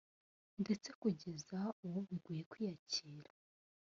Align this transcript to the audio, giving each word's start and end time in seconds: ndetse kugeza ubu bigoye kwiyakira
ndetse 0.61 0.89
kugeza 1.01 1.59
ubu 1.85 1.99
bigoye 2.07 2.41
kwiyakira 2.51 3.31